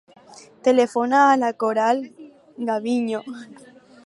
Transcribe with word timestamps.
Telefona 0.67 1.19
a 1.31 1.37
la 1.43 1.53
Coral 1.65 2.03
Gaviño. 2.71 3.21